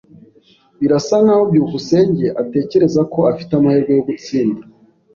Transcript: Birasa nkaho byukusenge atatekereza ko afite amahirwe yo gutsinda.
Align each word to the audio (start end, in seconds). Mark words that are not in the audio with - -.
Birasa 0.79 1.15
nkaho 1.23 1.43
byukusenge 1.51 2.25
atatekereza 2.41 3.01
ko 3.13 3.19
afite 3.31 3.51
amahirwe 3.55 3.91
yo 3.97 4.03
gutsinda. 4.09 4.63